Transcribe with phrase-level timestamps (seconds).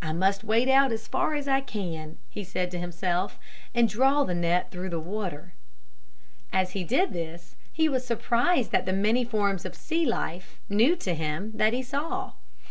[0.00, 3.38] "I must wade out as far as I can," he said to himself,
[3.74, 5.52] "and draw the net through the water."
[6.50, 10.96] As he did this he was surprised at the many forms of sea life, new
[10.96, 12.32] to him, that he saw.